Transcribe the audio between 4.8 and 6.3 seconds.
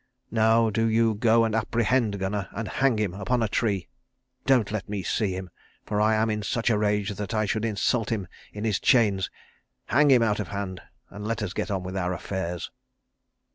me see him, for I am